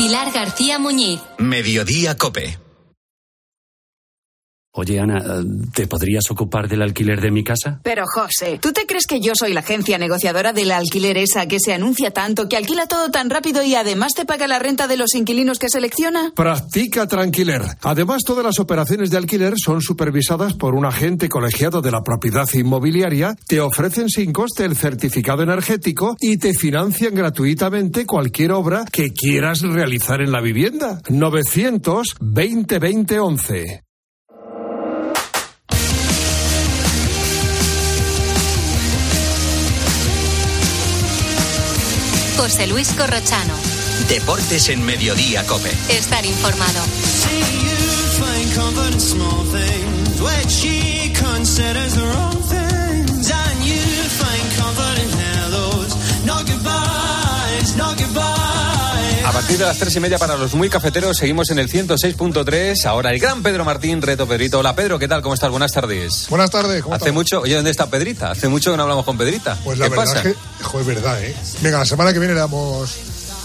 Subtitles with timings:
[0.00, 1.20] Pilar García Muñiz.
[1.36, 2.58] Mediodía Cope.
[4.72, 5.20] Oye, Ana,
[5.74, 7.80] ¿te podrías ocupar del alquiler de mi casa?
[7.82, 11.58] Pero, José, ¿tú te crees que yo soy la agencia negociadora del alquiler esa que
[11.58, 14.96] se anuncia tanto, que alquila todo tan rápido y además te paga la renta de
[14.96, 16.32] los inquilinos que selecciona?
[16.36, 17.62] Practica Tranquiler.
[17.82, 22.48] Además, todas las operaciones de alquiler son supervisadas por un agente colegiado de la propiedad
[22.54, 29.12] inmobiliaria, te ofrecen sin coste el certificado energético y te financian gratuitamente cualquier obra que
[29.12, 31.00] quieras realizar en la vivienda.
[31.08, 33.89] 920 20 11.
[42.40, 43.52] José Luis Corrochano.
[44.08, 45.70] Deportes en Mediodía Cope.
[45.90, 46.80] Estar informado.
[59.40, 62.84] Partir de las tres y media para los muy cafeteros seguimos en el 106.3.
[62.84, 64.58] Ahora el gran Pedro Martín, reto Pedrito.
[64.58, 65.22] Hola Pedro, ¿qué tal?
[65.22, 65.50] ¿Cómo estás?
[65.50, 66.26] Buenas tardes.
[66.28, 66.82] Buenas tardes.
[66.82, 68.32] ¿cómo Hace mucho, oye, ¿dónde está Pedrita?
[68.32, 69.56] Hace mucho que no hablamos con Pedrita.
[69.64, 70.28] Pues la ¿Qué verdad pasa?
[70.28, 71.34] es que, joder, verdad, ¿eh?
[71.62, 72.90] Venga, la semana que viene le damos.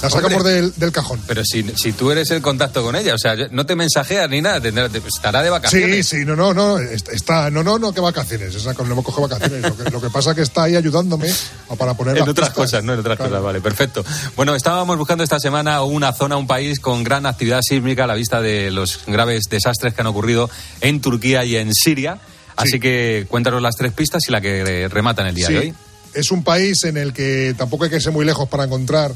[0.05, 1.21] La sacamos del, del cajón.
[1.27, 4.41] Pero si, si tú eres el contacto con ella, o sea, no te mensajeas ni
[4.41, 6.07] nada, tendrá- te- estará de Sí, vacaciones.
[6.07, 6.79] sí, no, no, no.
[6.79, 8.53] est- Está, no, no, no, que vacaciones.
[8.55, 9.61] Esa, no hemos cogido vacaciones.
[9.61, 11.29] Lo que, lo que pasa es que está ahí ayudándome
[11.77, 12.65] para poner En las otras pistas.
[12.65, 13.31] cosas, no en otras Claro.
[13.31, 14.03] cosas, vale, perfecto.
[14.35, 18.15] Bueno, estábamos buscando esta semana una zona, un país con gran actividad sísmica a la
[18.15, 20.49] vista de los graves desastres que han ocurrido
[20.81, 22.19] en Turquía y en Siria.
[22.55, 22.79] Así Sí.
[22.79, 25.73] que cuéntanos las tres pistas y la que eh, rematan el día Sí, de hoy.
[26.13, 29.11] es un país en el que tampoco hay que ser muy lejos para encontrar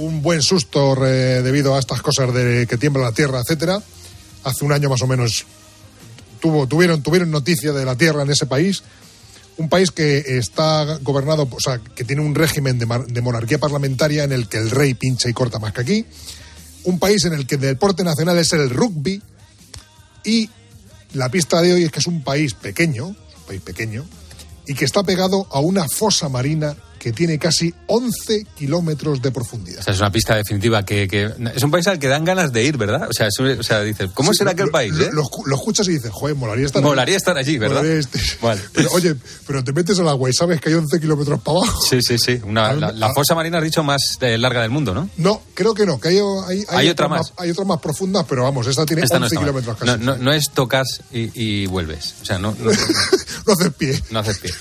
[0.00, 3.82] un buen susto eh, debido a estas cosas de que tiembla la tierra, etcétera.
[4.44, 5.46] Hace un año más o menos
[6.40, 8.82] tuvo, tuvieron, tuvieron noticia de la tierra en ese país.
[9.56, 14.24] Un país que está gobernado, o sea, que tiene un régimen de, de monarquía parlamentaria
[14.24, 16.06] en el que el rey pincha y corta más que aquí.
[16.84, 19.22] Un país en el que el deporte nacional es el rugby.
[20.24, 20.48] Y
[21.12, 24.04] la pista de hoy es que es un país pequeño, un país pequeño,
[24.66, 29.80] y que está pegado a una fosa marina que tiene casi 11 kilómetros de profundidad.
[29.80, 32.52] O sea, es una pista definitiva que, que- es un país al que dan ganas
[32.52, 33.08] de ir, ¿verdad?
[33.08, 34.92] O sea, es o sea dices, ¿cómo Sí, será aquel país?
[34.92, 35.10] Lo, eh?
[35.12, 37.16] lo escu- lo escuchas y dices, joder, molaría estar Molaría allí.
[37.16, 37.84] estar allí, ¿verdad?
[37.86, 38.60] Este- Vale.
[38.74, 39.16] Pero, oye,
[39.46, 41.80] pero te metes al agua y sabes que hay 11 kilómetros para abajo.
[41.88, 42.38] Sí, sí, sí.
[42.44, 45.08] Una- la, la fosa marina has dicho más eh, larga del mundo, ¿no?
[45.16, 47.32] No, creo que no, que hay, hay, Hay otra otras más.
[47.38, 49.50] Hay otras más profundas, pero vamos, esta tiene Esta no 11 está mal.
[49.62, 50.04] kilómetros casi.
[50.04, 52.14] No, no- no es tocas y, y vuelves.
[52.20, 52.70] O sea, no, no,
[53.52, 54.02] haces pie.
[54.10, 54.52] no haces pie.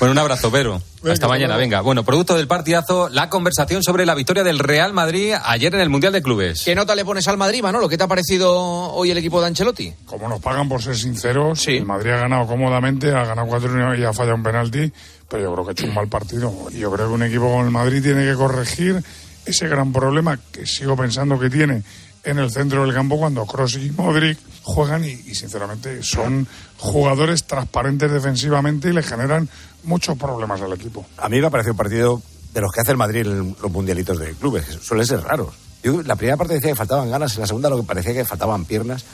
[0.00, 0.82] Bueno, un abrazo, Pedro.
[1.04, 1.82] Venga, Hasta mañana, venga.
[1.82, 5.90] Bueno, producto del partidazo, la conversación sobre la victoria del Real Madrid ayer en el
[5.90, 6.62] Mundial de Clubes.
[6.64, 7.90] ¿Qué nota le pones al Madrid, Manolo?
[7.90, 9.92] ¿Qué te ha parecido hoy el equipo de Ancelotti?
[10.06, 11.72] como nos pagan por ser sinceros, Sí.
[11.76, 14.90] el Madrid ha ganado cómodamente, ha ganado 4 y ha fallado un penalti,
[15.28, 16.50] pero yo creo que ha hecho un mal partido.
[16.72, 19.04] Y Yo creo que un equipo como el Madrid tiene que corregir
[19.44, 21.82] ese gran problema que sigo pensando que tiene
[22.24, 26.46] en el centro del campo cuando Kroos y Modric juegan y, y, sinceramente son
[26.78, 29.46] jugadores transparentes defensivamente y le generan
[29.84, 31.04] muchos problemas al equipo.
[31.18, 32.22] A mí me ha parecido un partido
[32.52, 35.54] de los que hace el Madrid en los mundialitos de clubes, que suelen ser raros.
[35.82, 38.24] Yo, la primera parte decía que faltaban ganas, en la segunda lo que parecía que
[38.24, 39.04] faltaban piernas.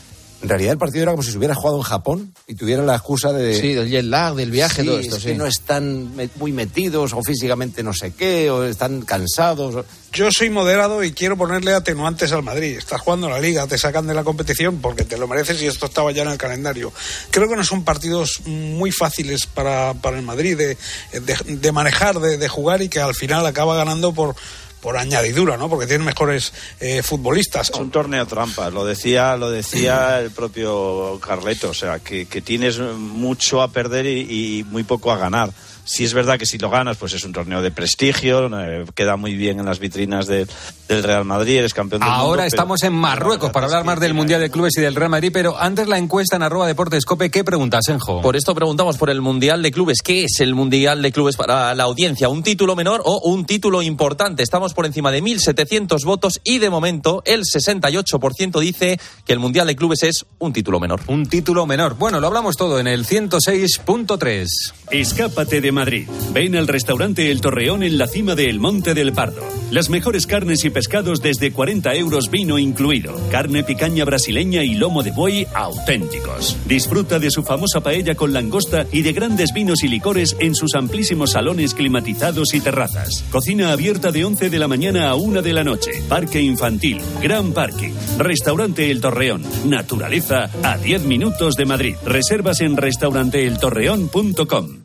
[0.43, 2.95] En realidad el partido era como si se hubiera jugado en Japón y tuviera la
[2.95, 3.61] excusa de...
[3.61, 5.29] Sí, del jet lag, del viaje, Sí, todo esto, es sí.
[5.29, 9.85] que no están muy metidos o físicamente no sé qué, o están cansados.
[10.13, 12.79] Yo soy moderado y quiero ponerle atenuantes al Madrid.
[12.79, 15.87] Estás jugando la liga, te sacan de la competición porque te lo mereces y esto
[15.87, 16.91] estaba ya en el calendario.
[17.31, 20.79] Creo que no son partidos muy fáciles para, para el Madrid de,
[21.21, 24.35] de- de manejar, de, de jugar y que al final acaba ganando por
[24.81, 25.69] por añadidura, ¿no?
[25.69, 27.71] Porque tienen mejores eh, futbolistas.
[27.71, 32.41] Es un torneo trampa, lo decía, lo decía el propio Carleto, o sea, que, que
[32.41, 35.51] tienes mucho a perder y, y muy poco a ganar.
[35.93, 39.17] Sí es verdad que si lo ganas, pues es un torneo de prestigio, eh, queda
[39.17, 40.47] muy bien en las vitrinas de-
[40.87, 42.25] del Real Madrid, eres campeón del mundo.
[42.25, 45.11] Ahora pero- estamos en Marruecos para hablar más del Mundial de Clubes y del Real
[45.11, 48.23] Madrid, pero antes la encuesta en arroba deportescope, ¿qué preguntas, Enjo?
[48.23, 49.99] Por esto preguntamos por el Mundial de Clubes.
[50.01, 52.29] ¿Qué es el Mundial de Clubes para la audiencia?
[52.29, 54.45] ¿Un título menor o un título importante?
[54.45, 59.67] Estamos por encima de 1.700 votos y de momento el 68% dice que el Mundial
[59.67, 61.01] de Clubes es un título menor.
[61.09, 61.97] Un título menor.
[61.97, 64.47] Bueno, lo hablamos todo en el 106.3.
[64.93, 66.07] Escápate de Madrid.
[66.35, 69.41] Ven al restaurante El Torreón en la cima del Monte del Pardo.
[69.71, 73.19] Las mejores carnes y pescados desde 40 euros vino incluido.
[73.31, 76.59] Carne picaña brasileña y lomo de buey auténticos.
[76.67, 80.75] Disfruta de su famosa paella con langosta y de grandes vinos y licores en sus
[80.75, 83.25] amplísimos salones climatizados y terrazas.
[83.31, 85.93] Cocina abierta de 11 de la mañana a 1 de la noche.
[86.11, 87.95] Parque infantil, gran parking.
[88.19, 89.45] Restaurante El Torreón.
[89.65, 91.95] Naturaleza a 10 minutos de Madrid.
[92.05, 94.80] Reservas en restauranteeltorreón.com.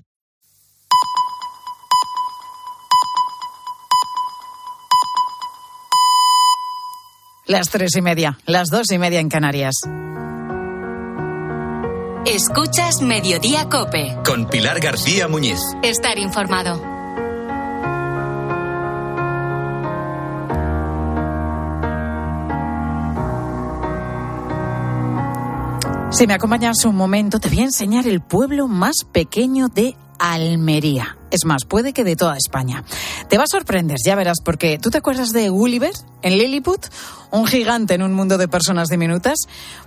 [7.47, 9.75] Las tres y media, las dos y media en Canarias.
[12.25, 14.17] Escuchas Mediodía Cope.
[14.25, 15.59] Con Pilar García Muñiz.
[15.83, 16.94] Estar informado.
[26.15, 31.17] Si me acompañas un momento, te voy a enseñar el pueblo más pequeño de Almería.
[31.29, 32.85] Es más, puede que de toda España.
[33.27, 35.91] Te va a sorprender, ya verás, porque ¿tú te acuerdas de Gulliver
[36.21, 36.85] en Lilliput?
[37.31, 39.39] Un gigante en un mundo de personas diminutas.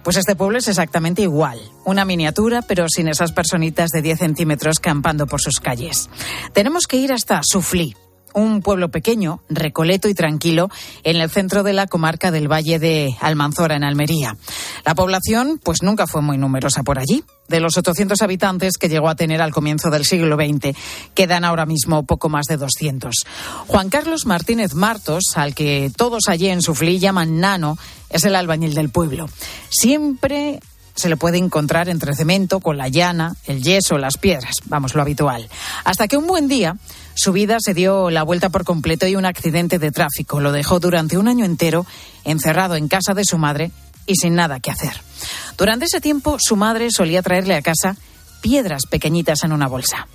[0.05, 1.59] Pues este pueblo es exactamente igual.
[1.87, 6.11] Una miniatura, pero sin esas personitas de 10 centímetros campando por sus calles.
[6.53, 7.97] Tenemos que ir hasta Suflí,
[8.39, 10.71] un pueblo pequeño, recoleto y tranquilo,
[11.05, 14.37] en el centro de la comarca del Valle de Almanzora, en Almería.
[14.85, 17.25] La población, pues nunca fue muy numerosa por allí.
[17.49, 20.77] De los 800 habitantes que llegó a tener al comienzo del siglo XX,
[21.15, 23.25] quedan ahora mismo poco más de 200.
[23.67, 27.79] Juan Carlos Martínez Martos, al que todos allí en Suflí llaman Nano,
[28.11, 29.29] es el albañil del pueblo.
[29.71, 30.61] Siempre
[30.99, 35.03] se le puede encontrar entre cemento, con la llana, el yeso, las piedras, vamos, lo
[35.03, 35.49] habitual.
[35.85, 36.77] Hasta que un buen día
[37.15, 40.81] su vida se dio la vuelta por completo y un accidente de tráfico lo dejó
[40.81, 41.87] durante un año entero
[42.25, 43.71] encerrado en casa de su madre
[44.07, 44.93] y sin nada que hacer.
[45.57, 47.97] Durante ese tiempo su madre solía traerle a casa
[48.41, 50.07] piedras pequeñitas en una bolsa.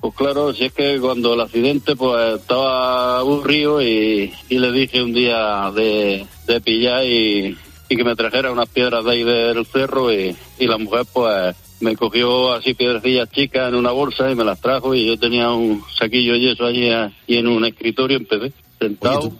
[0.00, 5.12] Pues claro, si es que cuando el accidente pues estaba aburrido y, le dije un
[5.12, 6.26] día de
[6.62, 7.56] pillar y,
[7.88, 11.56] y que me trajera unas piedras de ahí del cerro y, y la mujer pues
[11.80, 15.50] me cogió así piedrecillas chicas en una bolsa y me las trajo y yo tenía
[15.50, 16.88] un saquillo de yeso allí
[17.26, 19.32] y en un escritorio empecé sentado.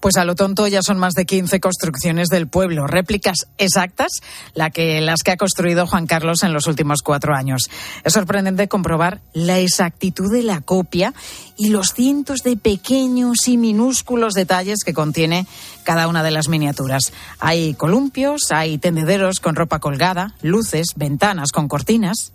[0.00, 4.12] Pues a lo tonto ya son más de 15 construcciones del pueblo, réplicas exactas
[4.54, 7.70] la que, las que ha construido Juan Carlos en los últimos cuatro años.
[8.02, 11.12] Es sorprendente comprobar la exactitud de la copia
[11.58, 15.46] y los cientos de pequeños y minúsculos detalles que contiene
[15.84, 17.12] cada una de las miniaturas.
[17.38, 22.32] Hay columpios, hay tendederos con ropa colgada, luces, ventanas con cortinas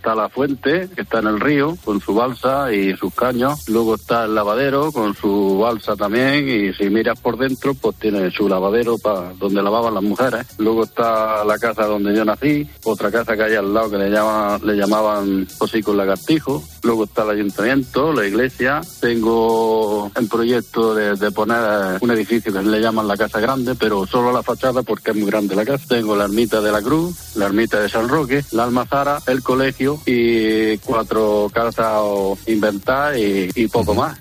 [0.00, 3.68] está la fuente, que está en el río, con su balsa y sus caños.
[3.68, 6.48] Luego está el lavadero, con su balsa también.
[6.48, 10.46] Y si miras por dentro, pues tiene su lavadero para donde lavaban las mujeres.
[10.56, 14.10] Luego está la casa donde yo nací, otra casa que hay al lado que le,
[14.10, 16.62] llama, le llamaban Posico Lagartijo.
[16.82, 18.80] Luego está el ayuntamiento, la iglesia.
[19.00, 24.06] Tengo el proyecto de, de poner un edificio que le llaman la Casa Grande, pero
[24.06, 25.84] solo la fachada porque es muy grande la casa.
[25.86, 29.89] Tengo la ermita de la Cruz, la ermita de San Roque, la Almazara, el colegio
[30.06, 32.02] y cuatro casas
[32.46, 34.18] inventadas y, y poco más.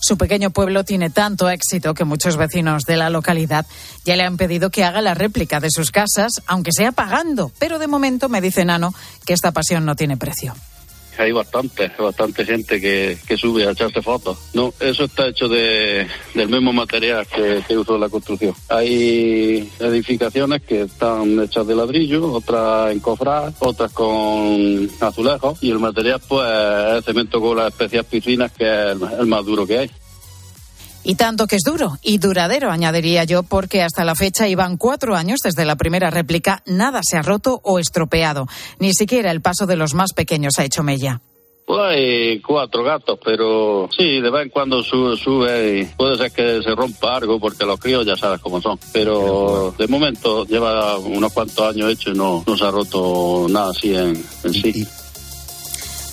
[0.00, 3.66] Su pequeño pueblo tiene tanto éxito que muchos vecinos de la localidad
[4.04, 7.50] ya le han pedido que haga la réplica de sus casas, aunque sea pagando.
[7.58, 8.94] Pero de momento me dice Nano
[9.24, 10.54] que esta pasión no tiene precio
[11.18, 14.38] hay bastante, bastante gente que, que, sube a echarse fotos.
[14.54, 18.54] No, eso está hecho de, del mismo material que, que uso en la construcción.
[18.68, 26.20] Hay edificaciones que están hechas de ladrillo, otras encofradas, otras con azulejos y el material
[26.26, 26.46] pues
[26.98, 29.90] es cemento con las especias piscinas que es el, el más duro que hay.
[31.08, 35.14] Y tanto que es duro y duradero, añadiría yo, porque hasta la fecha iban cuatro
[35.14, 38.48] años desde la primera réplica, nada se ha roto o estropeado.
[38.80, 41.20] Ni siquiera el paso de los más pequeños ha hecho mella.
[41.64, 46.32] Pues hay cuatro gatos, pero sí, de vez en cuando sube, sube y puede ser
[46.32, 48.76] que se rompa algo porque los críos ya sabes cómo son.
[48.92, 53.70] Pero de momento lleva unos cuantos años hecho y no, no se ha roto nada
[53.70, 54.84] así en, en sí.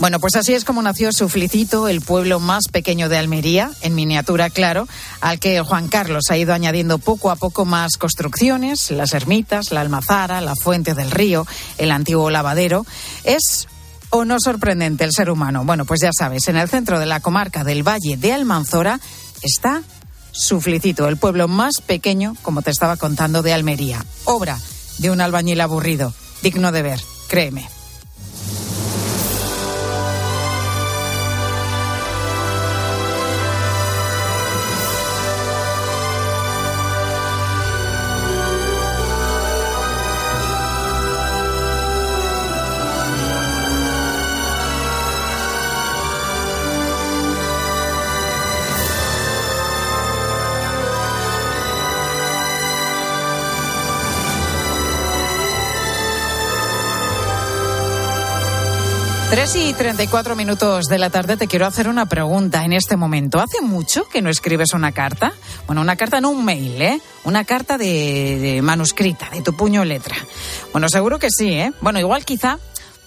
[0.04, 4.50] Bueno, pues así es como nació Suflicito, el pueblo más pequeño de Almería, en miniatura,
[4.50, 4.86] claro,
[5.22, 9.80] al que Juan Carlos ha ido añadiendo poco a poco más construcciones, las ermitas, la
[9.80, 12.86] almazara, la fuente del río, el antiguo lavadero.
[13.24, 13.70] Es
[14.10, 15.64] o no sorprendente el ser humano.
[15.64, 19.00] Bueno, pues ya sabes, en el centro de la comarca del Valle de Almanzora
[19.42, 19.84] está
[20.34, 24.06] Suflicito, el pueblo más pequeño, como te estaba contando, de Almería.
[24.26, 24.60] Obra
[24.98, 27.70] de un albañil aburrido, digno de ver, créeme.
[59.34, 63.40] Tres y 34 minutos de la tarde te quiero hacer una pregunta en este momento.
[63.40, 65.34] ¿Hace mucho que no escribes una carta?
[65.66, 67.02] Bueno, una carta no un mail, ¿eh?
[67.24, 70.16] Una carta de, de manuscrita, de tu puño letra.
[70.72, 71.74] Bueno, seguro que sí, ¿eh?
[71.82, 72.60] Bueno, igual quizá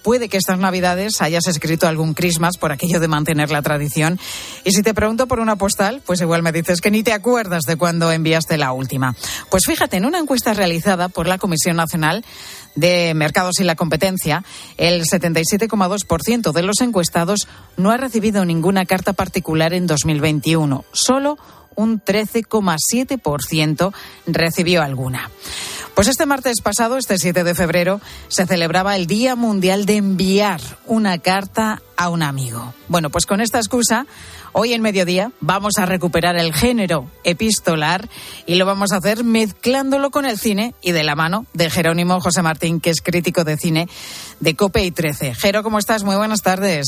[0.06, 4.20] puede que estas navidades hayas escrito algún Christmas por aquello de mantener la tradición.
[4.62, 7.64] Y si te pregunto por una postal, pues igual me dices que ni te acuerdas
[7.64, 9.16] de cuando enviaste la última.
[9.50, 12.24] Pues fíjate, en una encuesta realizada por la Comisión Nacional
[12.76, 14.44] de Mercados y la Competencia,
[14.76, 20.84] el 77,2% de los encuestados no ha recibido ninguna carta particular en 2021.
[20.92, 21.36] Solo
[21.74, 23.92] un 13,7%
[24.28, 25.32] recibió alguna.
[25.96, 30.60] Pues este martes pasado, este 7 de febrero, se celebraba el Día Mundial de enviar
[30.84, 32.74] una carta a un amigo.
[32.88, 34.06] Bueno, pues con esta excusa,
[34.52, 38.10] hoy en mediodía vamos a recuperar el género epistolar
[38.44, 42.20] y lo vamos a hacer mezclándolo con el cine y de la mano de Jerónimo
[42.20, 43.88] José Martín, que es crítico de cine
[44.40, 45.34] de COPE y 13.
[45.34, 46.04] Jero, ¿cómo estás?
[46.04, 46.84] Muy buenas tardes.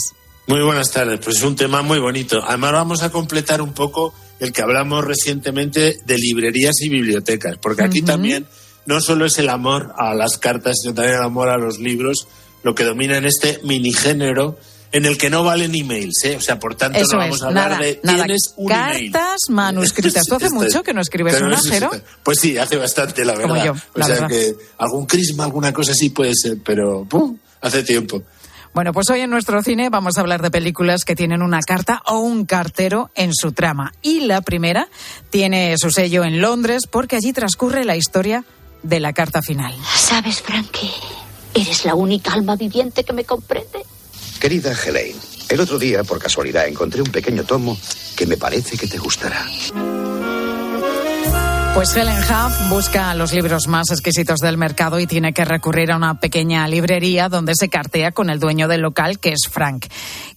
[0.49, 1.19] Muy buenas tardes.
[1.25, 2.45] Pues es un tema muy bonito.
[2.47, 7.85] Además, vamos a completar un poco el que hablamos recientemente de librerías y bibliotecas, porque
[7.85, 8.47] aquí también
[8.88, 12.26] no solo es el amor a las cartas, sino también el amor a los libros,
[12.62, 14.59] lo que domina en este minigénero
[14.92, 16.37] en el que no valen emails, ¿eh?
[16.37, 20.25] O sea, por tanto, no vamos a hablar de tienes un cartas manuscritas.
[20.26, 21.90] ¿Tú hace mucho que no escribes un ajero?
[22.23, 23.49] Pues sí, hace bastante, la verdad.
[23.49, 27.37] Como yo, o sea, que algún crisma, alguna cosa así puede ser, pero ¡pum!
[27.61, 28.23] hace tiempo.
[28.73, 32.02] Bueno, pues hoy en nuestro cine vamos a hablar de películas que tienen una carta
[32.07, 33.92] o un cartero en su trama.
[34.00, 34.88] Y la primera
[35.28, 38.45] tiene su sello en Londres porque allí transcurre la historia
[38.83, 39.75] de la carta final.
[39.97, 40.93] ¿Sabes, Frankie?
[41.55, 43.85] Eres la única alma viviente que me comprende.
[44.41, 45.17] Querida Helene,
[45.49, 47.77] el otro día, por casualidad, encontré un pequeño tomo
[48.17, 49.45] que me parece que te gustará.
[51.75, 55.97] Pues Helen Huff busca los libros más exquisitos del mercado y tiene que recurrir a
[55.97, 59.87] una pequeña librería donde se cartea con el dueño del local, que es Frank.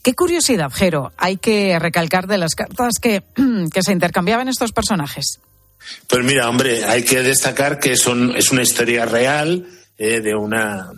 [0.04, 3.24] Qué curiosidad, Jero, hay que recalcar de las cartas que,
[3.74, 5.40] que se intercambiaban estos personajes.
[6.08, 9.66] Pues mira, hombre, hay que destacar que son, es una historia real
[9.98, 10.92] eh, de una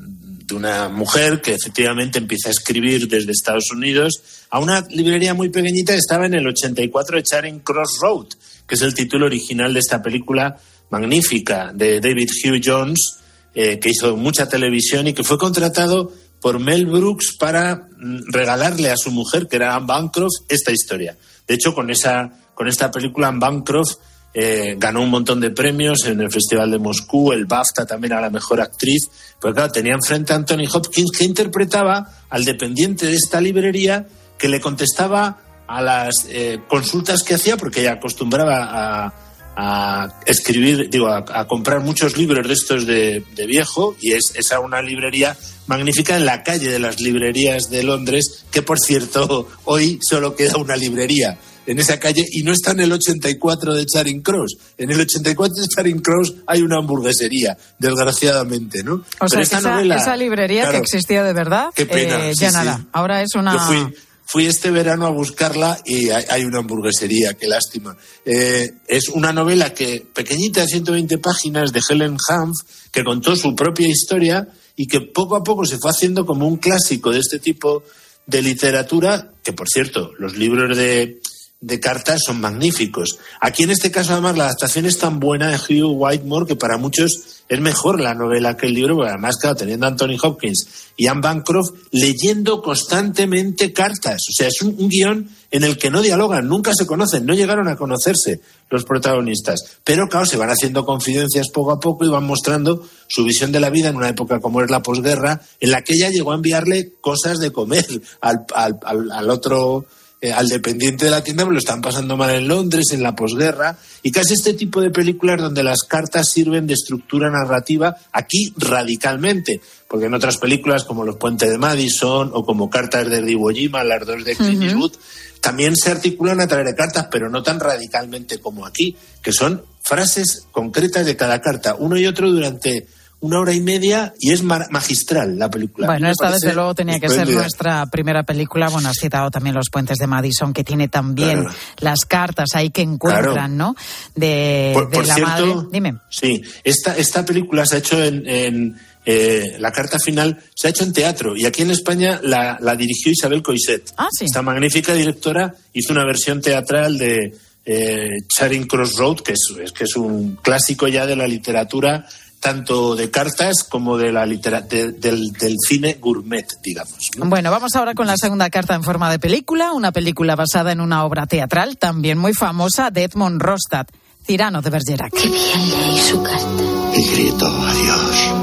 [0.45, 5.49] de una mujer que efectivamente empieza a escribir desde Estados Unidos a una librería muy
[5.49, 8.27] pequeñita que estaba en el 84 de Charing Cross Road,
[8.67, 10.57] que es el título original de esta película
[10.89, 13.19] magnífica de David Hugh Jones,
[13.55, 16.11] eh, que hizo mucha televisión y que fue contratado
[16.41, 21.17] por Mel Brooks para mm, regalarle a su mujer, que era Anne Bancroft, esta historia.
[21.47, 23.95] De hecho, con, esa, con esta película, Anne Bancroft
[24.35, 28.21] eh, ganó un montón de premios en el Festival de Moscú, el BAFTA también a
[28.21, 29.09] la mejor actriz.
[29.39, 34.47] Pero claro, tenía enfrente a Anthony Hopkins, que interpretaba al dependiente de esta librería que
[34.47, 35.37] le contestaba
[35.67, 39.13] a las eh, consultas que hacía, porque ella acostumbraba
[39.55, 44.81] a, escribir, digo, a, comprar muchos libros de estos de, viejo, y es esa una
[44.81, 45.37] librería
[45.67, 50.57] magnífica en la calle de las librerías de Londres, que por cierto, hoy solo queda
[50.57, 54.57] una librería en esa calle y no está en el 84 de Charing Cross.
[54.77, 59.03] En el 84 de Charing Cross hay una hamburguesería, desgraciadamente, ¿no?
[59.19, 62.85] O sea, esa, librería que existía de verdad, eh, ya nada.
[62.91, 63.91] Ahora es una
[64.25, 67.95] fui este verano a buscarla y hay, una hamburguesería, qué lástima.
[68.25, 72.55] Eh, es una novela que pequeñita, de 120 páginas, de Helen Hanf,
[72.91, 76.57] que contó su propia historia y que poco a poco se fue haciendo como un
[76.57, 77.83] clásico de este tipo
[78.25, 81.19] de literatura, que por cierto, los libros de,
[81.63, 83.19] de cartas son magníficos.
[83.39, 86.77] Aquí en este caso además la adaptación es tan buena de Hugh Whitemore que para
[86.77, 90.65] muchos es mejor la novela que el libro, porque además, claro, teniendo a Anthony Hopkins
[90.97, 94.23] y Anne Bancroft leyendo constantemente cartas.
[94.29, 97.69] O sea, es un, guion en el que no dialogan, nunca se conocen, no llegaron
[97.69, 99.79] a conocerse los protagonistas.
[99.85, 103.61] Pero, claro, se van haciendo confidencias poco a poco y van mostrando su visión de
[103.61, 106.35] la vida en una época como es la posguerra, en la que ella llegó a
[106.35, 107.85] enviarle cosas de comer
[108.19, 109.85] al, al, al otro
[110.23, 113.13] eh, al dependiente de la tienda, me lo están pasando mal en Londres, en la
[113.13, 118.53] posguerra, y casi este tipo de películas donde las cartas sirven de estructura narrativa, aquí
[118.55, 123.49] radicalmente, porque en otras películas como Los Puentes de Madison o como Cartas de Iwo
[123.49, 124.93] Jima, las dos de Clint Eastwood,
[125.41, 129.61] también se articulan a través de cartas, pero no tan radicalmente como aquí, que son
[129.81, 132.87] frases concretas de cada carta, uno y otro durante
[133.23, 135.87] una hora y media y es magistral la película.
[135.87, 138.67] Bueno, esta desde luego tenía que ser nuestra primera película.
[138.67, 141.45] Bueno, has citado también Los Puentes de Madison, que tiene también
[141.79, 143.75] las cartas ahí que encuentran, ¿no?
[144.13, 144.75] De,
[145.07, 145.53] la madre.
[145.71, 145.99] Dime.
[146.09, 150.83] Sí, esta, esta película se ha hecho en, eh, la carta final se ha hecho
[150.83, 153.93] en teatro y aquí en España la, dirigió Isabel Coiset.
[153.95, 154.25] Ah, sí.
[154.25, 157.33] Esta magnífica directora hizo una versión teatral de
[157.65, 162.05] eh, Charing Cross Road, que es, que es un clásico ya de la literatura
[162.43, 167.09] tanto de cartas como de la del, del, cine gourmet, digamos.
[167.17, 170.81] Bueno, vamos ahora con la segunda carta en forma de película, una película basada en
[170.81, 173.87] una obra teatral también muy famosa de Edmond Rostad,
[174.27, 175.13] Cirano de Bergerac.
[175.13, 176.47] Qué bien leí su carta.
[176.95, 178.33] Y grito adiós.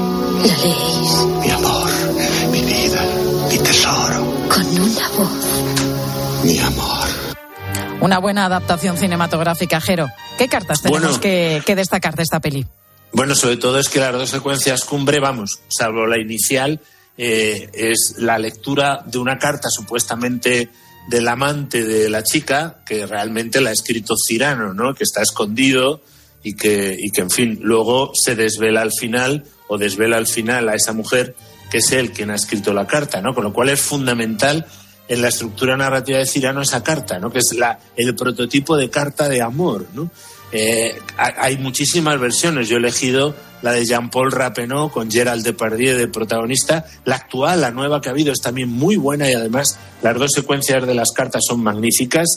[0.47, 1.45] ¿La leéis?
[1.45, 1.89] Mi amor,
[2.51, 3.05] mi vida.
[3.63, 4.25] tesoro.
[4.49, 6.43] Con una voz.
[6.43, 7.07] Mi amor.
[8.01, 10.09] Una buena adaptación cinematográfica, Jero.
[10.39, 11.21] ¿Qué cartas tenemos Bueno.
[11.21, 12.65] que, que destacar de esta peli?
[13.13, 16.79] Bueno, sobre todo es que las dos secuencias cumbre, vamos, salvo la inicial,
[17.17, 20.69] eh, es la lectura de una carta supuestamente
[21.09, 24.93] del amante de la chica, que realmente la ha escrito Cirano, ¿no?
[24.93, 26.01] Que está escondido
[26.41, 30.69] y que, y que, en fin, luego se desvela al final, o desvela al final
[30.69, 31.35] a esa mujer,
[31.69, 33.33] que es él quien ha escrito la carta, ¿no?
[33.33, 34.65] Con lo cual es fundamental
[35.07, 37.31] en la estructura narrativa de Cirano esa carta, ¿no?
[37.31, 40.09] Que es la, el prototipo de carta de amor, ¿no?
[40.51, 42.67] Eh, ha- hay muchísimas versiones.
[42.67, 46.85] Yo he elegido la de Jean-Paul Rappeneau con Gerald Depardieu de protagonista.
[47.05, 50.31] La actual, la nueva que ha habido, es también muy buena y además las dos
[50.33, 52.27] secuencias de las cartas son magníficas.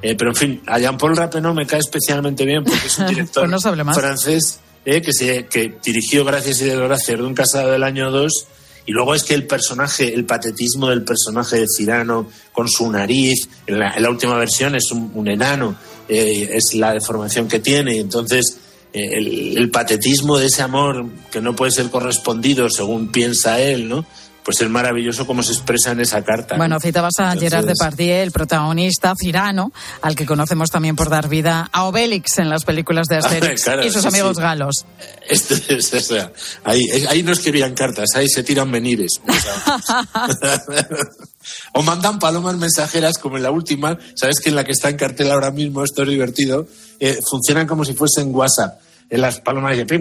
[0.00, 3.42] Eh, pero en fin, a Jean-Paul Rappeneau me cae especialmente bien porque es un director
[3.42, 3.60] Pues no
[4.00, 8.46] francés eh, que, se, que dirigió Gracias y Desgracias de un casado del año 2
[8.86, 13.48] y luego es que el personaje, el patetismo del personaje de Cirano con su nariz,
[13.66, 15.74] en la, en la última versión es un, un enano,
[16.08, 17.98] eh, es la deformación que tiene.
[17.98, 18.58] Entonces,
[18.92, 23.88] eh, el, el patetismo de ese amor que no puede ser correspondido según piensa él,
[23.88, 24.06] ¿no?
[24.48, 26.54] Pues es maravilloso como se expresa en esa carta.
[26.54, 26.60] ¿no?
[26.60, 31.28] Bueno, citabas a Entonces- Gerard Depardieu, el protagonista Cirano, al que conocemos también por dar
[31.28, 34.42] vida a Obélix en las películas de Asterix Claro, y sus sí, amigos sí.
[34.42, 34.86] galos.
[35.28, 36.32] Esto es, o sea,
[36.64, 39.20] ahí, ahí no escribían cartas, ahí se tiran menires.
[39.28, 40.64] O, sea,
[41.74, 44.96] o mandan palomas mensajeras como en la última, sabes que en la que está en
[44.96, 46.66] cartel ahora mismo, esto es divertido,
[47.00, 48.80] eh, funcionan como si fuesen WhatsApp.
[49.10, 49.96] En las palomas pi,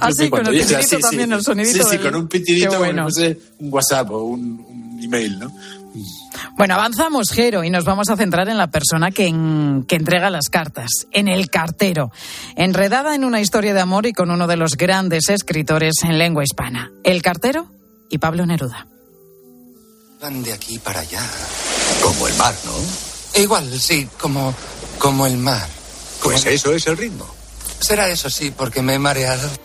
[0.00, 2.28] Ah, sí, con el dice pitidito así, también, el sonidito Sí, sí, del- con un
[2.28, 3.06] pitidito bueno.
[3.58, 5.52] un WhatsApp o un, un email, ¿no?
[6.56, 10.28] Bueno, avanzamos, Jero, y nos vamos a centrar en la persona que, en- que entrega
[10.30, 12.10] las cartas, en el cartero,
[12.56, 16.42] enredada en una historia de amor y con uno de los grandes escritores en lengua
[16.44, 17.70] hispana, el cartero
[18.10, 18.86] y Pablo Neruda.
[20.20, 21.22] Van de aquí para allá.
[22.02, 23.40] Como el mar, ¿no?
[23.40, 24.54] Igual, sí, como,
[24.98, 25.66] como el mar.
[26.22, 27.26] Pues eso es el ritmo.
[27.84, 29.46] Será eso, sí, porque me he mareado.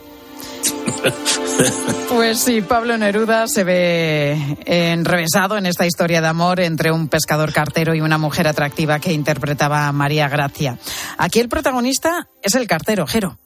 [2.10, 7.54] Pues sí, Pablo Neruda se ve enrevesado en esta historia de amor entre un pescador
[7.54, 10.80] cartero y una mujer atractiva que interpretaba a María Gracia.
[11.18, 13.38] Aquí el protagonista es el cartero, Jero.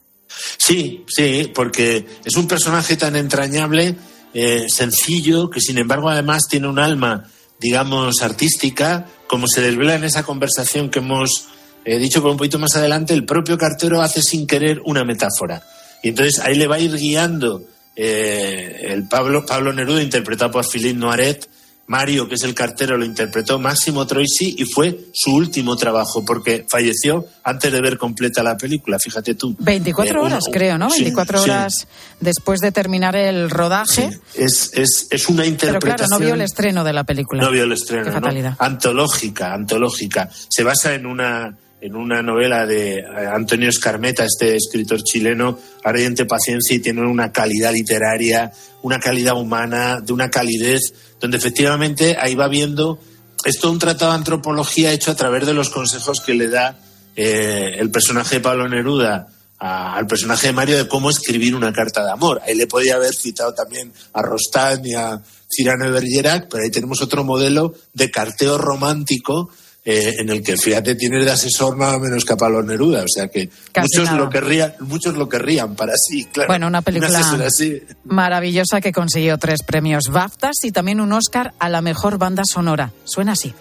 [0.56, 3.96] Sí, sí, porque es un personaje tan entrañable,
[4.32, 7.28] eh, sencillo, que sin embargo además tiene un alma,
[7.60, 11.48] digamos, artística, como se desvela en esa conversación que hemos
[11.84, 15.62] eh, dicho por un poquito más adelante, el propio cartero hace sin querer una metáfora.
[16.02, 17.62] Y entonces ahí le va a ir guiando
[17.96, 21.48] eh, el Pablo, Pablo Neruda, interpretado por Philippe Noiret,
[21.86, 26.64] Mario, que es el cartero, lo interpretó Máximo Troisi y fue su último trabajo porque
[26.66, 29.54] falleció antes de ver completa la película, fíjate tú.
[29.58, 30.88] 24 Eh, horas, creo, ¿no?
[30.88, 31.50] sí, 24 sí.
[31.50, 31.86] horas
[32.20, 34.18] después de terminar el rodaje.
[34.34, 36.08] Es, es, es una Pero interpretación.
[36.08, 37.42] claro, no vio el estreno de la película.
[37.42, 38.14] No vio el estreno, Qué ¿no?
[38.14, 38.56] fatalidad.
[38.58, 40.30] Antológica, antológica.
[40.48, 46.24] Se basa en una, en una novela de eh, Antonio Escarmeta, este escritor chileno, Ardiente
[46.24, 52.34] Paciencia, y tiene una calidad literaria, una calidad humana, de una calidez, donde efectivamente ahí
[52.34, 52.98] va viendo.
[53.44, 56.78] Es todo un tratado de antropología hecho a través de los consejos que le da
[57.16, 62.04] eh, el personaje de Pablo Neruda al personaje de Mario de cómo escribir una carta
[62.04, 62.40] de amor.
[62.46, 66.70] Ahí le podía haber citado también a Rostán y a Cyrano de Bergerac, pero ahí
[66.70, 69.50] tenemos otro modelo de carteo romántico
[69.84, 73.02] eh, en el que, fíjate, tienes de asesor nada menos que a Pablo Neruda.
[73.02, 74.18] O sea que Casi muchos nada.
[74.24, 76.48] lo, querrían, muchos lo querrían para sí, claro.
[76.48, 77.82] Bueno, una película- así.
[78.04, 82.92] Maravillosa que consiguió tres premios BAFTAs y también un Oscar a la mejor banda sonora.
[83.04, 83.52] Suena así.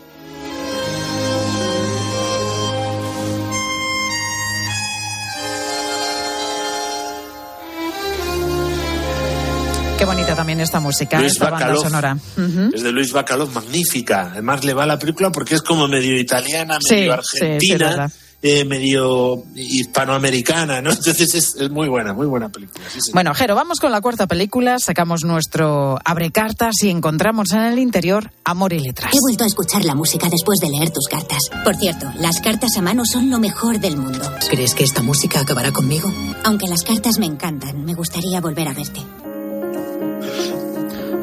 [10.03, 11.83] Qué bonita también esta música, Luis esta banda Bacalov.
[11.83, 12.17] sonora.
[12.35, 12.71] Ujú.
[12.75, 14.31] Es de Luis Bacalov, magnífica.
[14.33, 17.87] Además le va la película porque es como medio italiana, Sí, medio sí, sí, argentina,
[17.89, 18.11] verdad.
[18.41, 20.89] eh, medio hispanoamericana, ¿no?
[20.91, 22.83] Entonces es, es muy buena, muy buena película.
[22.91, 23.13] sí, señor.
[23.13, 28.29] Bueno, Jero, vamos con la cuarta película, sacamos nuestro abrecartas y encontramos en el interior
[28.43, 29.13] amor y letras.
[29.13, 31.39] He vuelto a escuchar la música después de leer tus cartas.
[31.63, 34.29] Por cierto, las cartas a mano son lo mejor del mundo.
[34.49, 36.11] ¿Crees que esta música acabará conmigo?
[36.43, 38.99] Aunque las cartas me encantan, me gustaría volver a verte.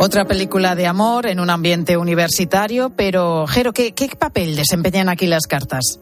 [0.02, 5.26] Otra película de amor en un ambiente universitario, pero Jero, ¿qué, qué papel desempeñan aquí
[5.26, 6.00] las cartas?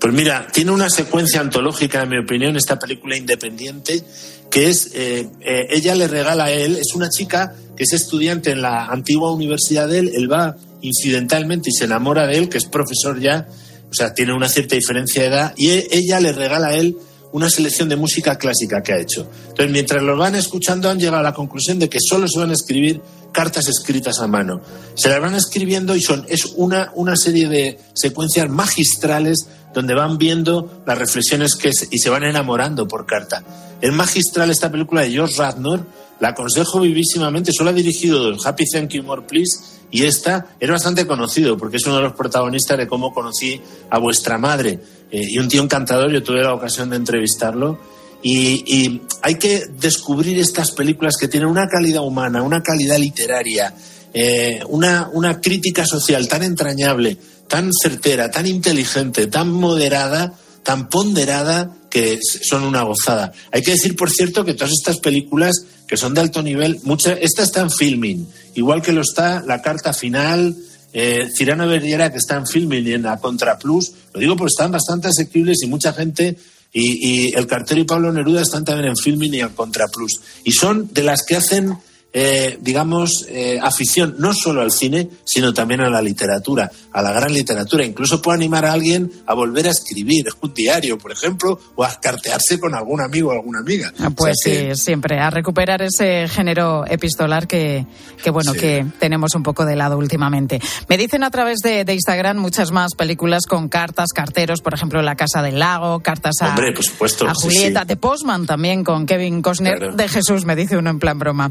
[0.00, 4.02] Pues mira, tiene una secuencia antológica, en mi opinión, esta película independiente,
[4.50, 8.52] que es, eh, eh, ella le regala a él, es una chica que es estudiante
[8.52, 12.56] en la antigua universidad de él, él va incidentalmente y se enamora de él, que
[12.56, 13.46] es profesor ya,
[13.90, 16.96] o sea, tiene una cierta diferencia de edad, y e- ella le regala a él
[17.34, 19.28] una selección de música clásica que ha hecho.
[19.48, 22.50] Entonces, mientras lo van escuchando, han llegado a la conclusión de que solo se van
[22.50, 24.60] a escribir cartas escritas a mano.
[24.94, 30.16] Se las van escribiendo y son, es una, una serie de secuencias magistrales donde van
[30.16, 33.42] viendo las reflexiones que y se van enamorando por carta.
[33.80, 35.84] Es magistral esta película de George Radnor,
[36.20, 39.58] la aconsejo vivísimamente, solo ha dirigido Happy Thank You More Please
[39.90, 43.98] y esta es bastante conocido porque es uno de los protagonistas de cómo conocí a
[43.98, 44.78] vuestra madre
[45.14, 47.78] eh, y un tío encantador, yo tuve la ocasión de entrevistarlo
[48.20, 53.72] y, hay que descubrir estas películas que tienen una calidad humana, una calidad literaria,
[54.12, 61.70] eh, una, una crítica social tan entrañable, tan certera, tan inteligente, tan moderada, tan ponderada
[61.88, 63.30] que son una gozada.
[63.52, 67.18] Hay que decir, por cierto, que todas estas películas que son de alto nivel, muchas,
[67.20, 70.56] esta está en filming, igual que lo está la carta final,
[70.94, 74.52] eh, Cirano Verdiera que está en filming y en la Contra Plus, lo digo porque
[74.52, 76.38] están bastante asequibles y mucha gente
[76.74, 80.20] y, el cartero y Pablo Neruda están también en Filming y en Contra Plus.
[80.42, 81.76] Y son de las que hacen
[82.16, 87.10] eh, digamos, eh, afición no solo al cine, sino también a la literatura, a la
[87.10, 87.84] gran literatura.
[87.84, 91.98] Incluso puede animar a alguien a volver a escribir un diario, por ejemplo, o a
[92.00, 93.92] cartearse con algún amigo o alguna amiga.
[93.98, 97.84] Ah, pues sí, siempre, a recuperar ese género epistolar que,
[98.22, 100.60] que bueno, que tenemos un poco de lado últimamente.
[100.88, 105.16] Me dicen a través de, Instagram muchas más películas con cartas, carteros, por ejemplo, La
[105.16, 110.44] Casa del Lago, cartas a, a Julieta, de Postman también con Kevin Costner, de Jesús,
[110.44, 111.50] me dice uno en plan broma.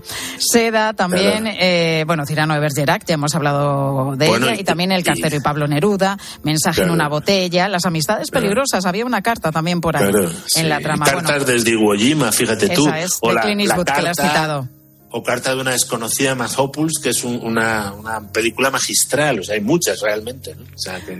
[0.54, 5.04] Seda también, eh, bueno, Cirano de Bergerac, ya hemos hablado de ella, y, también El
[5.04, 9.82] Cartero y, Pablo Neruda, Mensaje en una botella, Las Amistades Peligrosas, había una carta también
[9.82, 10.14] por ahí
[10.56, 11.08] en la trama.
[11.08, 12.86] Cartas desde Iwo Jima, fíjate tú.
[12.86, 14.68] o la, carta, que has citado.
[15.10, 17.94] O Carta de una desconocida Hopuls, que es una,
[18.32, 20.56] película magistral, o sea, hay muchas realmente.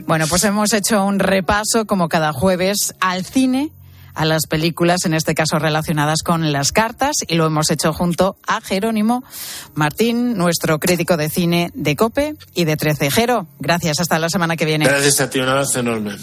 [0.06, 3.72] Bueno, pues hemos hecho un repaso, como cada jueves, al cine
[4.14, 8.36] a las películas, en este caso relacionadas con las cartas, y lo hemos hecho junto
[8.46, 9.24] a Jerónimo
[9.74, 13.46] Martín, nuestro crítico de cine de COPE y de Trecejero.
[13.58, 14.86] Gracias, hasta la semana que viene.
[14.86, 16.16] Gracias a ti, un abrazo enorme.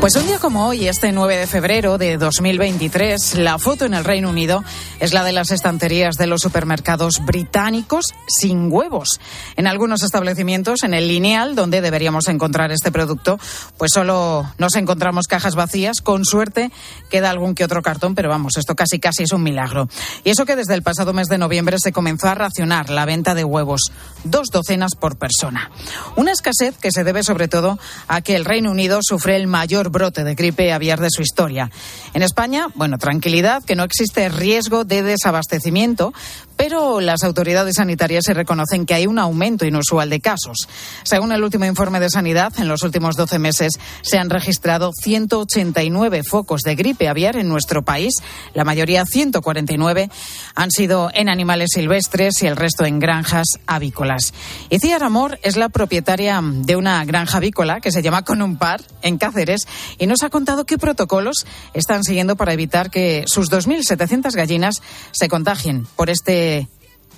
[0.00, 4.04] Pues un día como hoy, este 9 de febrero de 2023, la foto en el
[4.04, 4.62] Reino Unido
[5.00, 9.20] es la de las estanterías de los supermercados británicos sin huevos.
[9.56, 13.40] En algunos establecimientos, en el lineal donde deberíamos encontrar este producto,
[13.76, 16.00] pues solo nos encontramos cajas vacías.
[16.00, 16.70] Con suerte
[17.10, 19.88] queda algún que otro cartón, pero vamos, esto casi casi es un milagro.
[20.22, 23.34] Y eso que desde el pasado mes de noviembre se comenzó a racionar la venta
[23.34, 23.90] de huevos,
[24.22, 25.72] dos docenas por persona.
[26.14, 29.87] Una escasez que se debe sobre todo a que el Reino Unido sufre el mayor
[29.88, 31.70] brote de gripe aviar de su historia.
[32.14, 36.12] En España, bueno, tranquilidad, que no existe riesgo de desabastecimiento,
[36.58, 40.68] pero las autoridades sanitarias se reconocen que hay un aumento inusual de casos.
[41.04, 46.24] Según el último informe de sanidad, en los últimos 12 meses se han registrado 189
[46.24, 48.12] focos de gripe aviar en nuestro país.
[48.54, 50.10] La mayoría, 149,
[50.56, 54.34] han sido en animales silvestres y el resto en granjas avícolas.
[54.68, 58.24] Iciar Amor es la propietaria de una granja avícola que se llama
[58.58, 59.60] Par en Cáceres
[59.96, 65.28] y nos ha contado qué protocolos están siguiendo para evitar que sus 2.700 gallinas se
[65.28, 66.47] contagien por este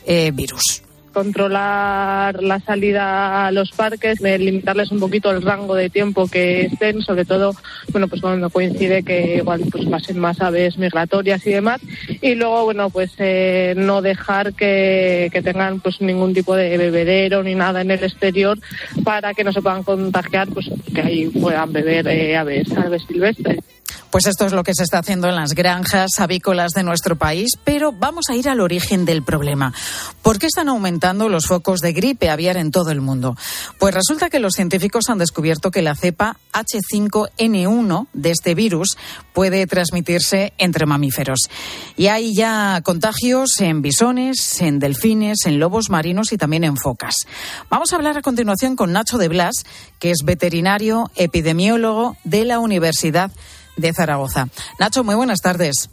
[0.06, 6.28] eh, virus controlar la salida a los parques, limitarles un poquito el rango de tiempo
[6.28, 7.54] que estén, sobre todo,
[7.92, 11.80] bueno, pues cuando coincide que igual pues pasen más aves migratorias y demás,
[12.20, 17.42] y luego, bueno, pues eh, no dejar que, que, tengan pues ningún tipo de bebedero
[17.42, 18.58] ni nada en el exterior
[19.04, 23.58] para que no se puedan contagiar, pues que ahí puedan beber eh, aves, aves silvestres.
[24.10, 27.52] Pues esto es lo que se está haciendo en las granjas avícolas de nuestro país,
[27.62, 29.72] pero vamos a ir al origen del problema.
[30.22, 33.36] ¿Por qué están aumentando los focos de gripe aviar en todo el mundo?
[33.78, 38.96] Pues resulta que los científicos han descubierto que la cepa H5N1 de este virus
[39.32, 41.38] puede transmitirse entre mamíferos.
[41.96, 47.14] Y hay ya contagios en bisones, en delfines, en lobos marinos y también en focas.
[47.68, 49.64] Vamos a hablar a continuación con Nacho de Blas,
[50.00, 53.59] que es veterinario epidemiólogo de la Universidad de
[53.92, 54.48] Zaragoza.
[54.78, 55.90] Nacho, muy buenas tardes.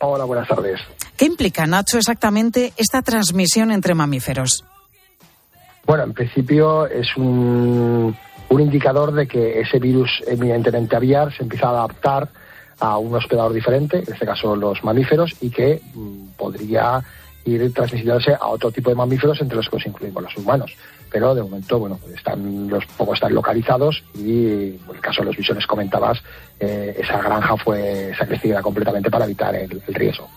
[0.00, 0.80] Hola, buenas tardes.
[1.16, 4.64] ¿Qué implica, Nacho, exactamente esta transmisión entre mamíferos?
[5.84, 8.16] Bueno, en principio es un,
[8.48, 12.28] un indicador de que ese virus eminentemente aviar se empieza a adaptar
[12.78, 17.02] a un hospedador diferente, en este caso los mamíferos, y que mm, podría
[17.44, 20.70] ir transmitiéndose a otro tipo de mamíferos entre los que nos incluimos los humanos
[21.10, 25.26] pero de momento, bueno, pues están los pocos están localizados y en el caso de
[25.26, 26.18] los visiones comentabas,
[26.60, 30.28] eh, esa granja fue sacrecida completamente para evitar el, riesgo.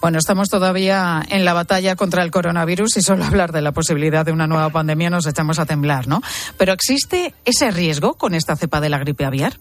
[0.00, 4.24] Bueno, estamos todavía en la batalla contra el coronavirus y solo hablar de la posibilidad
[4.24, 6.22] de una nueva pandemia nos echamos a temblar, ¿no?
[6.56, 9.54] Pero ¿existe ese riesgo con esta cepa de la gripe aviar?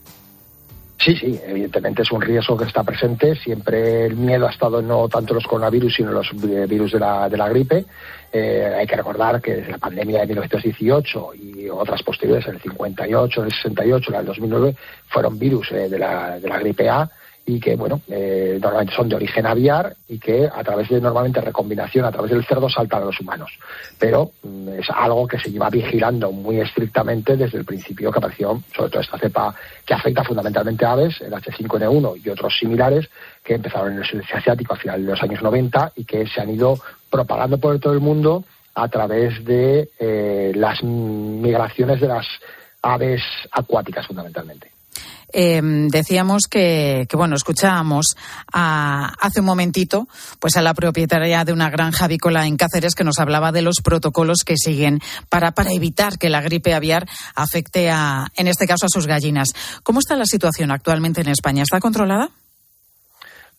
[0.99, 3.36] Sí, sí, evidentemente es un riesgo que está presente.
[3.36, 7.29] Siempre el miedo ha estado no tanto los coronavirus, sino los eh, virus de la,
[7.29, 7.86] de la gripe.
[8.33, 13.43] Eh, hay que recordar que desde la pandemia de 1918 y otras posteriores, el 58,
[13.43, 14.75] el 68, la del 2009,
[15.07, 17.10] fueron virus eh, de, la, de la gripe A
[17.49, 21.39] y que, bueno, eh, normalmente son de origen aviar y que a través de normalmente
[21.39, 23.57] recombinación, a través del cerdo, saltan a los humanos.
[23.97, 28.62] Pero mm, es algo que se lleva vigilando muy estrictamente desde el principio que apareció,
[28.75, 29.55] sobre todo esta cepa
[29.86, 33.10] que afecta fundamentalmente a aves, el H5N1 y otros similares,
[33.41, 36.41] que empezaron en el sudeste asiático a finales de los años 90 y que se
[36.41, 36.77] han ido
[37.10, 38.43] propagando por todo el mundo
[38.75, 42.27] a través de eh, las migraciones de las
[42.81, 44.76] aves acuáticas fundamentalmente.
[45.33, 48.15] Eh, decíamos que, que, bueno, escuchábamos
[48.51, 50.07] a, hace un momentito
[50.39, 53.81] pues a la propietaria de una granja avícola en Cáceres que nos hablaba de los
[53.83, 58.85] protocolos que siguen para, para evitar que la gripe aviar afecte a, en este caso,
[58.85, 59.49] a sus gallinas.
[59.83, 61.63] ¿Cómo está la situación actualmente en España?
[61.63, 62.29] ¿Está controlada?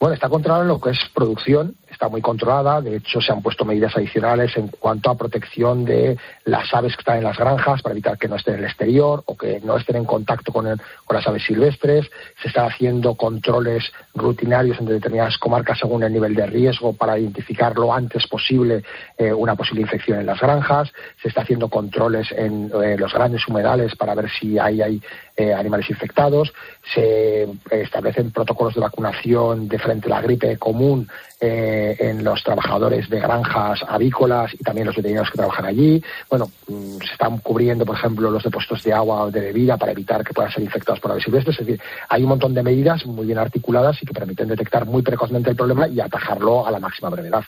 [0.00, 2.80] Bueno, está controlada en lo que es producción, está muy controlada.
[2.80, 7.00] De hecho, se han puesto medidas adicionales en cuanto a protección de las aves que
[7.00, 9.76] están en las granjas para evitar que no estén en el exterior o que no
[9.76, 12.08] estén en contacto con, con las aves silvestres.
[12.40, 17.76] Se están haciendo controles rutinarios en determinadas comarcas según el nivel de riesgo para identificar
[17.76, 18.84] lo antes posible
[19.16, 20.92] eh, una posible infección en las granjas.
[21.20, 25.02] Se está haciendo controles en eh, los grandes humedales para ver si hay, hay
[25.38, 26.52] eh, animales infectados.
[26.92, 31.08] Se establecen protocolos de vacunación de frente a la gripe común
[31.40, 36.02] eh, en los trabajadores de granjas avícolas y también los veterinarios que trabajan allí.
[36.28, 39.92] Bueno, mm, se están cubriendo, por ejemplo, los depósitos de agua o de bebida para
[39.92, 41.60] evitar que puedan ser infectados por aves silvestres.
[41.60, 45.02] Es decir, hay un montón de medidas muy bien articuladas y que permiten detectar muy
[45.02, 47.44] precozmente el problema y atajarlo a la máxima brevedad.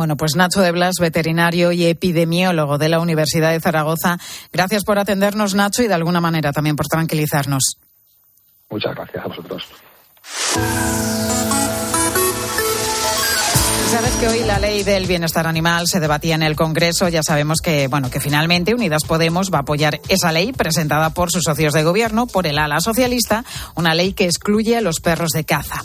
[0.00, 4.16] Bueno, pues Nacho de Blas, veterinario y epidemiólogo de la Universidad de Zaragoza.
[4.50, 7.76] Gracias por atendernos, Nacho, y de alguna manera también por tranquilizarnos.
[8.70, 9.68] Muchas gracias a vosotros.
[13.90, 17.08] Sabes que hoy la ley del bienestar animal se debatía en el Congreso.
[17.08, 21.32] Ya sabemos que, bueno, que finalmente Unidas Podemos va a apoyar esa ley presentada por
[21.32, 25.32] sus socios de gobierno, por el ala socialista, una ley que excluye a los perros
[25.32, 25.84] de caza.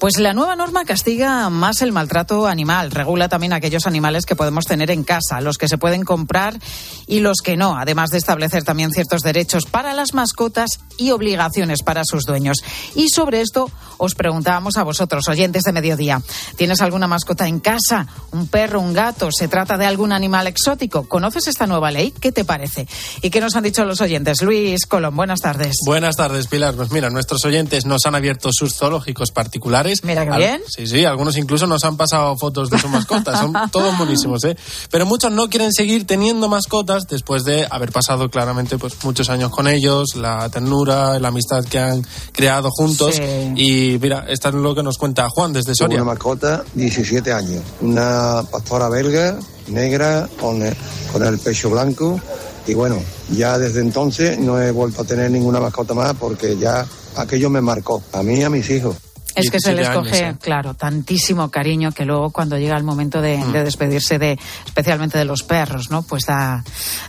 [0.00, 4.64] Pues la nueva norma castiga más el maltrato animal, regula también aquellos animales que podemos
[4.64, 6.58] tener en casa, los que se pueden comprar
[7.06, 11.82] y los que no, además de establecer también ciertos derechos para las mascotas y obligaciones
[11.82, 12.64] para sus dueños.
[12.96, 16.20] Y sobre esto os preguntábamos a vosotros, oyentes de mediodía,
[16.56, 18.06] ¿tienes alguna mascota en casa?
[18.32, 19.30] ¿Un perro, un gato?
[19.30, 21.08] ¿Se trata de algún animal exótico?
[21.08, 22.12] ¿Conoces esta nueva ley?
[22.12, 22.86] ¿Qué te parece?
[23.20, 24.42] ¿Y qué nos han dicho los oyentes?
[24.42, 25.76] Luis Colón, buenas tardes.
[25.84, 26.74] Buenas tardes, Pilar.
[26.74, 30.04] Pues mira, nuestros oyentes nos han abierto sus zoológicos particulares.
[30.04, 30.62] Mira qué bien.
[30.68, 33.38] Sí, sí, algunos incluso nos han pasado fotos de sus mascotas.
[33.40, 34.56] Son todos buenísimos, ¿eh?
[34.90, 39.50] Pero muchos no quieren seguir teniendo mascotas después de haber pasado claramente pues muchos años
[39.50, 43.16] con ellos, la ternura, la amistad que han creado juntos.
[43.16, 43.22] Sí.
[43.56, 46.02] Y mira, esto es lo que nos cuenta Juan desde Soria.
[46.02, 47.62] Una mascota, 17 años.
[47.80, 50.74] Una pastora belga, negra, con el,
[51.12, 52.20] con el pecho blanco.
[52.66, 52.96] Y bueno,
[53.30, 57.60] ya desde entonces no he vuelto a tener ninguna mascota más porque ya aquello me
[57.60, 58.96] marcó, a mí y a mis hijos.
[59.34, 60.38] Es que se les 17 coge, años, ¿eh?
[60.42, 63.52] claro, tantísimo cariño que luego cuando llega el momento de, Mm.
[63.52, 66.02] de despedirse de, especialmente de los perros, ¿no?
[66.02, 66.62] Pues da,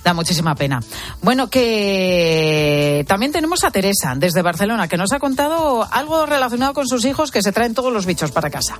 [0.05, 0.79] da muchísima pena.
[1.21, 6.87] Bueno, que también tenemos a Teresa desde Barcelona que nos ha contado algo relacionado con
[6.87, 8.79] sus hijos que se traen todos los bichos para casa.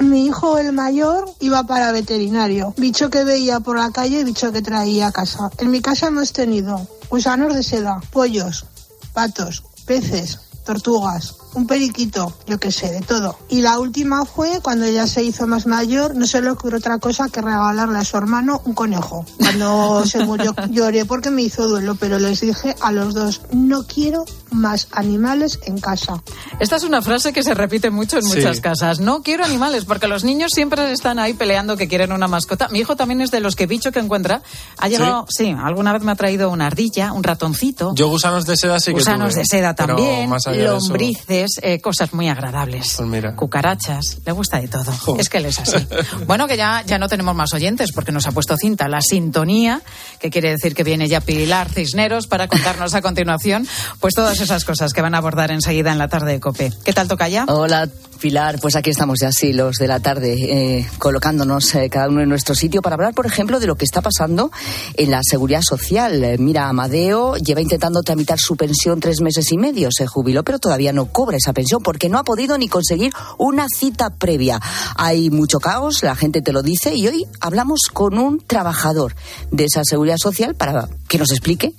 [0.00, 2.74] Mi hijo, el mayor, iba para veterinario.
[2.76, 5.50] Bicho que veía por la calle y bicho que traía a casa.
[5.58, 8.66] En mi casa hemos tenido gusanos de seda, pollos,
[9.12, 13.38] patos, peces, tortugas, un periquito, yo qué sé, de todo.
[13.48, 16.98] Y la última fue cuando ella se hizo más mayor, no se le ocurrió otra
[16.98, 19.24] cosa que regalarle a su hermano un conejo.
[19.38, 23.84] Cuando se murió lloré porque me hizo duelo, pero les dije a los dos, no
[23.86, 26.22] quiero más animales en casa.
[26.60, 28.36] Esta es una frase que se repite mucho en Sí.
[28.36, 29.00] muchas casas.
[29.00, 32.68] No quiero animales, porque los niños siempre están ahí peleando que quieren una mascota.
[32.68, 34.42] Mi hijo también es de los que bicho que encuentra.
[34.78, 37.94] Ha llegado, sí, alguna vez me ha traído una ardilla, un ratoncito.
[37.94, 42.28] Yo gusanos de seda sí que Gusanos tuve, de seda también, lombrices, eh, cosas muy
[42.28, 42.94] agradables.
[42.96, 43.34] Pues mira.
[43.36, 44.92] Cucarachas, le gusta de todo.
[45.18, 45.86] Es que él es así.
[46.26, 49.80] Bueno, que ya, ya no tenemos más oyentes porque nos ha puesto cinta la sintonía,
[50.20, 53.66] que quiere decir que viene ya Pilar Cisneros para contarnos a continuación
[54.00, 56.72] pues todas esas cosas que van a abordar enseguida en la tarde de COPE.
[56.84, 57.44] ¿Qué tal toca ya?
[57.48, 57.88] Hola,
[58.20, 58.58] Pilar.
[58.60, 62.28] Pues aquí estamos ya, sí, los de la tarde, eh, colocándonos eh, cada uno en
[62.28, 64.50] nuestro sitio para hablar, por ejemplo, de lo que está pasando
[64.94, 66.36] en la seguridad social.
[66.38, 69.88] Mira, Amadeo lleva intentando tramitar su pensión tres meses y medio.
[69.92, 73.66] Se jubiló, pero todavía no cobra esa pensión porque no ha podido ni conseguir una
[73.68, 74.60] cita previa.
[74.96, 79.14] Hay mucho caos, la gente te lo dice, y hoy hablamos con un trabajador
[79.50, 81.74] de esa seguridad social para que nos explique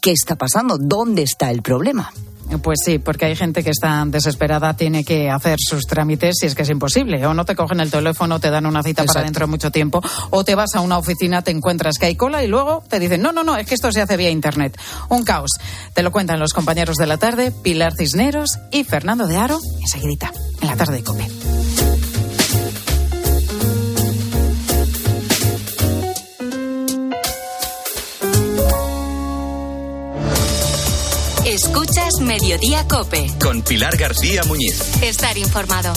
[0.00, 2.12] qué está pasando, dónde está el problema.
[2.62, 6.54] Pues sí, porque hay gente que está desesperada, tiene que hacer sus trámites si es
[6.54, 7.24] que es imposible.
[7.26, 10.00] O no te cogen el teléfono, te dan una cita para dentro de mucho tiempo,
[10.30, 13.20] o te vas a una oficina, te encuentras que hay cola y luego te dicen,
[13.20, 14.78] no, no, no, es que esto se hace vía Internet.
[15.10, 15.50] Un caos.
[15.92, 20.32] Te lo cuentan los compañeros de la tarde, Pilar Cisneros y Fernando de Aro, enseguidita,
[20.62, 21.57] en la tarde de COPE.
[31.80, 33.30] Escuchas Mediodía Cope.
[33.40, 35.00] Con Pilar García Muñiz.
[35.00, 35.92] Estar informado.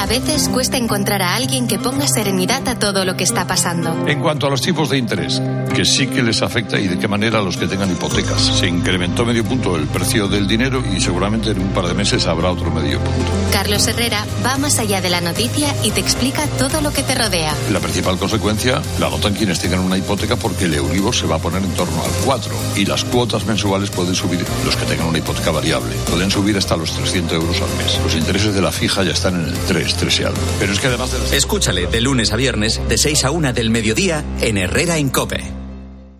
[0.00, 4.08] A veces cuesta encontrar a alguien que ponga serenidad a todo lo que está pasando.
[4.08, 5.42] En cuanto a los tipos de interés,
[5.74, 8.40] que sí que les afecta y de qué manera a los que tengan hipotecas.
[8.40, 12.26] Se incrementó medio punto el precio del dinero y seguramente en un par de meses
[12.26, 13.30] habrá otro medio punto.
[13.52, 17.14] Carlos Herrera va más allá de la noticia y te explica todo lo que te
[17.14, 17.54] rodea.
[17.70, 21.40] La principal consecuencia la notan quienes tengan una hipoteca porque el Euribor se va a
[21.40, 25.18] poner en torno al 4 y las cuotas mensuales pueden subir, los que tengan una
[25.18, 28.00] hipoteca variable, pueden subir hasta los 300 euros al mes.
[28.02, 30.38] Los intereses de la fija ya están en el 3, 3 y algo.
[30.58, 31.32] Pero es que además de las...
[31.32, 35.60] Escúchale de lunes a viernes, de 6 a 1 del mediodía, en Herrera en Cope.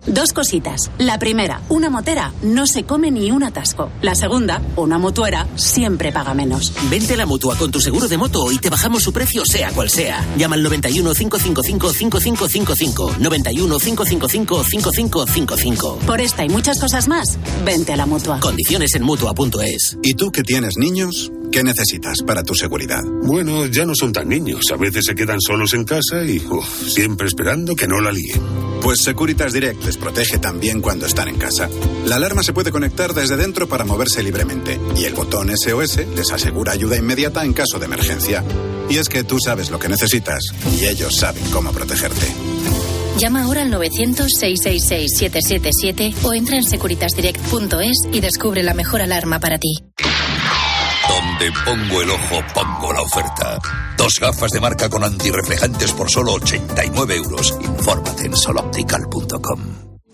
[0.07, 0.89] Dos cositas.
[0.97, 3.91] La primera, una motera no se come ni un atasco.
[4.01, 6.73] La segunda, una mutuera siempre paga menos.
[6.89, 9.71] Vente a la mutua con tu seguro de moto y te bajamos su precio sea
[9.71, 10.25] cual sea.
[10.37, 13.15] Llama al 91 555 5555.
[13.19, 15.99] 91 555 5555.
[16.07, 18.39] Por esta y muchas cosas más, vente a la mutua.
[18.39, 19.99] Condiciones en mutua.es.
[20.01, 21.31] ¿Y tú que tienes niños?
[21.51, 23.01] ¿Qué necesitas para tu seguridad?
[23.23, 24.71] Bueno, ya no son tan niños.
[24.71, 28.39] A veces se quedan solos en casa y uf, siempre esperando que no la líen.
[28.81, 31.67] Pues Securitas Direct les protege también cuando están en casa.
[32.05, 36.31] La alarma se puede conectar desde dentro para moverse libremente y el botón SOS les
[36.31, 38.45] asegura ayuda inmediata en caso de emergencia.
[38.89, 40.41] Y es que tú sabes lo que necesitas
[40.79, 42.27] y ellos saben cómo protegerte.
[43.17, 49.90] Llama ahora al 900-666-777 o entra en securitasdirect.es y descubre la mejor alarma para ti.
[51.41, 53.57] Donde pongo el ojo, pongo la oferta.
[53.97, 57.57] Dos gafas de marca con antirreflejantes por solo 89 euros.
[57.59, 59.59] Infórmate en soloptical.com.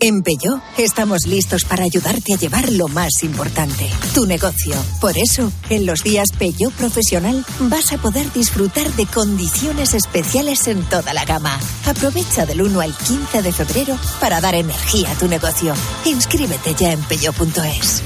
[0.00, 4.74] En Peugeot estamos listos para ayudarte a llevar lo más importante, tu negocio.
[5.02, 10.82] Por eso, en los días Peugeot Profesional vas a poder disfrutar de condiciones especiales en
[10.84, 11.58] toda la gama.
[11.84, 15.74] Aprovecha del 1 al 15 de febrero para dar energía a tu negocio.
[16.06, 18.02] Inscríbete ya en peugeot.es.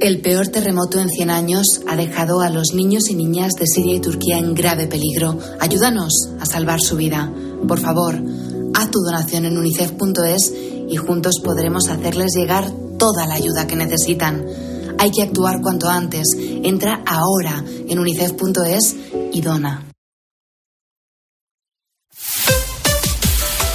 [0.00, 3.96] El peor terremoto en 100 años ha dejado a los niños y niñas de Siria
[3.96, 5.38] y Turquía en grave peligro.
[5.60, 7.30] Ayúdanos a salvar su vida.
[7.68, 8.14] Por favor,
[8.74, 10.54] haz tu donación en unicef.es
[10.88, 14.46] y juntos podremos hacerles llegar toda la ayuda que necesitan.
[14.98, 16.28] Hay que actuar cuanto antes.
[16.38, 18.96] Entra ahora en unicef.es
[19.34, 19.89] y dona.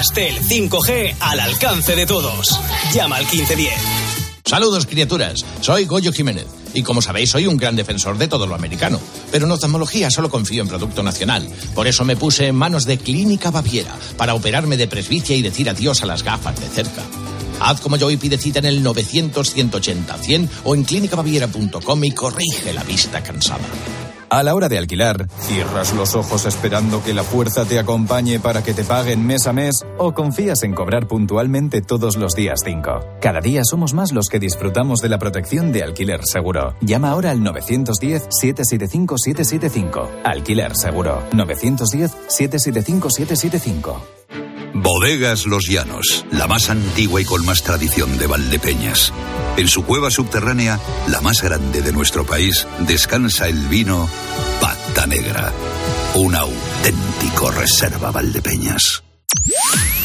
[0.00, 2.58] Yastel 5G al alcance de todos.
[2.94, 3.74] Llama al 1510.
[4.46, 5.44] Saludos, criaturas.
[5.60, 6.46] Soy Goyo Jiménez.
[6.72, 8.98] Y como sabéis, soy un gran defensor de todo lo americano.
[9.30, 11.46] Pero en oftalmología solo confío en producto nacional.
[11.74, 15.68] Por eso me puse en manos de Clínica Baviera para operarme de presbicia y decir
[15.68, 17.02] adiós a las gafas de cerca.
[17.60, 22.84] Haz como yo y pide cita en el 900-180-100 o en clínicabaviera.com y corrige la
[22.84, 23.68] vista cansada.
[24.32, 28.62] A la hora de alquilar, ¿cierras los ojos esperando que la fuerza te acompañe para
[28.62, 33.16] que te paguen mes a mes o confías en cobrar puntualmente todos los días 5?
[33.20, 36.76] Cada día somos más los que disfrutamos de la protección de alquiler seguro.
[36.80, 40.08] Llama ahora al 910-775-775.
[40.22, 41.24] Alquiler seguro.
[41.32, 44.19] 910-775-775.
[44.74, 49.12] Bodegas Los Llanos, la más antigua y con más tradición de Valdepeñas.
[49.56, 54.08] En su cueva subterránea, la más grande de nuestro país, descansa el vino
[54.60, 55.52] Pata Negra,
[56.14, 59.02] un auténtico reserva Valdepeñas.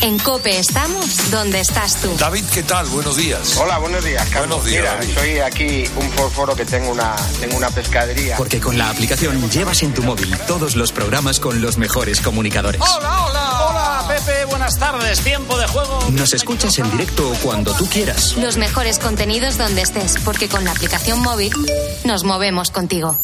[0.02, 2.16] En Cope estamos donde estás tú.
[2.20, 2.86] David, ¿qué tal?
[2.88, 3.58] Buenos días.
[3.58, 4.62] Hola, buenos días, Carlos.
[4.62, 5.14] Buenos días, Mira, David.
[5.16, 8.38] soy aquí un fósforo que tengo una, tengo una pescadería.
[8.38, 12.82] Porque con la aplicación llevas en tu móvil todos los programas con los mejores comunicadores.
[12.82, 13.35] Hola, hola.
[14.66, 15.20] Buenas tardes.
[15.22, 16.00] Tiempo de juego.
[16.12, 18.36] Nos escuchas en directo o cuando tú quieras.
[18.38, 21.54] Los mejores contenidos donde estés, porque con la aplicación móvil
[22.04, 23.16] nos movemos contigo.